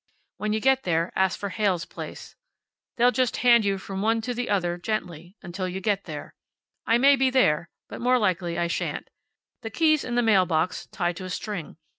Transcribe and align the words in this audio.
When 0.37 0.51
you 0.51 0.59
get 0.59 0.81
there 0.81 1.13
ask 1.15 1.37
for 1.39 1.49
Heyl's 1.49 1.85
place. 1.85 2.35
They'll 2.97 3.11
just 3.11 3.37
hand 3.45 3.63
you 3.63 3.77
from 3.77 4.01
one 4.01 4.19
to 4.21 4.33
the 4.33 4.49
other, 4.49 4.79
gently, 4.79 5.37
until 5.43 5.67
you 5.69 5.79
get 5.79 6.05
there. 6.05 6.33
I 6.87 6.97
may 6.97 7.15
be 7.15 7.29
there, 7.29 7.69
but 7.87 8.01
more 8.01 8.17
likely 8.17 8.57
I 8.57 8.65
shan't. 8.65 9.11
The 9.61 9.69
key's 9.69 10.03
in 10.03 10.15
the 10.15 10.23
mail 10.23 10.47
box, 10.47 10.87
tied 10.87 11.17
to 11.17 11.25
a 11.25 11.29
string. 11.29 11.77